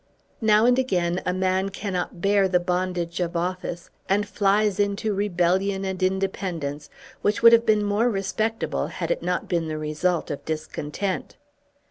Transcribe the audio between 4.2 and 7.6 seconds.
flies into rebellion and independence which would